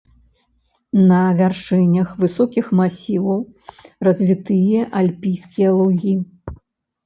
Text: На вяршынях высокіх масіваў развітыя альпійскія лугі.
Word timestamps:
На 1.11 1.19
вяршынях 1.41 2.07
высокіх 2.23 2.65
масіваў 2.81 3.39
развітыя 4.11 4.79
альпійскія 5.03 5.69
лугі. 5.81 6.19